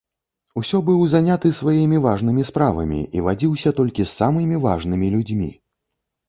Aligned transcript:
Усё 0.59 0.77
быў 0.85 1.01
заняты 1.11 1.51
сваімі 1.59 1.99
важнымі 2.05 2.45
справамі 2.51 2.99
і 3.19 3.23
вадзіўся 3.27 3.75
толькі 3.81 4.01
з 4.07 4.09
самымі 4.17 4.57
важнымі 4.65 5.13
людзьмі. 5.19 5.51